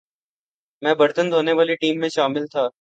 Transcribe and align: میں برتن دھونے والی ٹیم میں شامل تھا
میں 0.81 0.93
برتن 0.95 1.31
دھونے 1.31 1.53
والی 1.53 1.75
ٹیم 1.75 1.99
میں 1.99 2.09
شامل 2.09 2.45
تھا 2.47 2.67